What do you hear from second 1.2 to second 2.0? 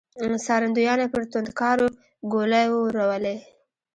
توندکارو